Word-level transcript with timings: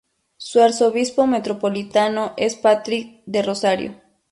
Su 0.37 0.59
arzobispo 0.61 1.27
metropolitano 1.27 2.33
es 2.35 2.55
Patrick 2.55 3.21
D’Rozario. 3.27 4.01